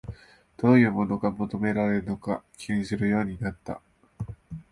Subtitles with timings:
[0.57, 3.81] どういうものが求められるか気にするようになった